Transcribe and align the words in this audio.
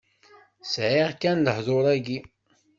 Sɛiɣ 0.71 1.09
kan 1.21 1.37
lehḍur-agi. 1.45 2.19